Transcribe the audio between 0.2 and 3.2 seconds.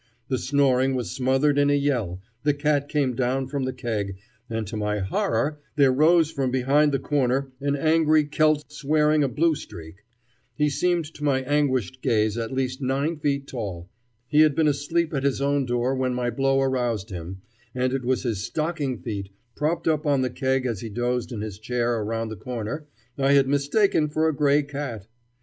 The snoring was smothered in a yell, the cat came